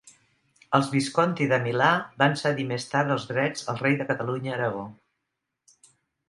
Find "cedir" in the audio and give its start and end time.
2.43-2.65